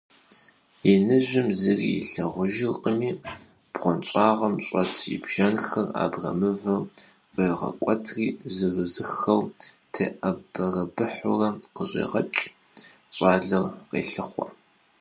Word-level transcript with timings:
Иныжьым 0.93 1.47
зыри 1.59 1.89
илъагъужыркъыми, 2.01 3.11
бгъуэнщӀагъым 3.73 4.55
щӀэт 4.65 4.93
и 5.15 5.17
бжэнхэр 5.23 5.87
абрэмывэр 6.03 6.83
ӀуегъэкӀуэтри 7.33 8.25
зырызыххэу 8.55 9.41
теӏэбэрэбыхьурэ 9.93 11.49
къыщӀегъэкӀ, 11.75 12.43
щӀалэр 13.15 13.65
къелъыхъуэ. 13.89 14.47